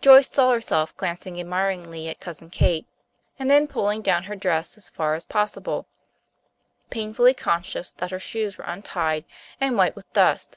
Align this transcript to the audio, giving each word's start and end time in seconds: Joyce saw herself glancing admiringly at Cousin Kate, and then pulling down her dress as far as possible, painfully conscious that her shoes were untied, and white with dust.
Joyce 0.00 0.30
saw 0.30 0.52
herself 0.52 0.96
glancing 0.96 1.38
admiringly 1.38 2.08
at 2.08 2.18
Cousin 2.18 2.48
Kate, 2.48 2.86
and 3.38 3.50
then 3.50 3.66
pulling 3.68 4.00
down 4.00 4.22
her 4.22 4.34
dress 4.34 4.78
as 4.78 4.88
far 4.88 5.12
as 5.12 5.26
possible, 5.26 5.86
painfully 6.88 7.34
conscious 7.34 7.90
that 7.90 8.10
her 8.10 8.18
shoes 8.18 8.56
were 8.56 8.64
untied, 8.64 9.26
and 9.60 9.76
white 9.76 9.94
with 9.94 10.10
dust. 10.14 10.56